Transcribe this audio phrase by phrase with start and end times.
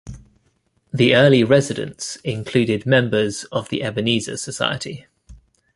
[0.91, 5.05] The early residents included members of the Ebenezer Society.